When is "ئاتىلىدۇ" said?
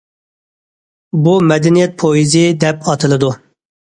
2.93-3.33